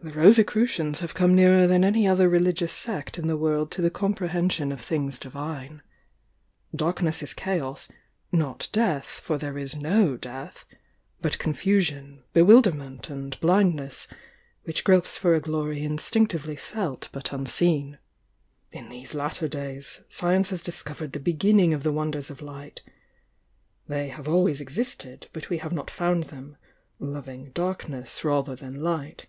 [0.00, 3.90] The Rosicruciaiis have come nearer than any other religious sect in the world to the
[3.90, 5.82] comprehension of things divine.
[6.74, 7.88] Dark ness is Chaos,—
[8.30, 10.64] not death, for there is no death—
[11.20, 14.06] but confusion, bewilderment and blindness
[14.62, 17.98] which gropes for a glory instinctively felt but unseen.
[18.70, 22.82] In these latter days, science has discovered the begm ning of the wonders of Light,—
[23.88, 26.56] they have always existed, but we have not found them,
[27.00, 29.26] 'lovmg dark ness rather than light.'